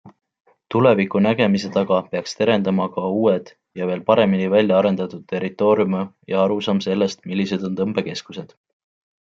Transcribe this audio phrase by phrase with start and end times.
[0.75, 6.83] Tuleviku nägemise taga peaks terendama ka uued ja veel paremini välja arendatud territooriumid ja arusaam
[6.89, 8.61] sellest, millised on tõmbekeskused.